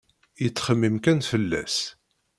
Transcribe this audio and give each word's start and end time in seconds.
Yettxemmim 0.43 0.97
kan 1.03 1.19
fell-as. 1.29 1.77